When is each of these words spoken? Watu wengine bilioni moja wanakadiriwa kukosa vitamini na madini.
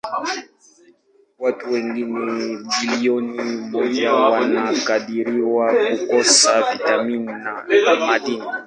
Watu 1.39 1.73
wengine 1.73 2.57
bilioni 2.81 3.41
moja 3.71 4.13
wanakadiriwa 4.13 5.73
kukosa 5.73 6.71
vitamini 6.71 7.25
na 7.25 7.95
madini. 8.07 8.43